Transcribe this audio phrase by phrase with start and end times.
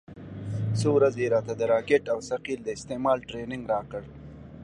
[0.79, 4.01] څو ورځې يې راته د راکټ او ثقيل د استعمال ټرېننگ راکړ.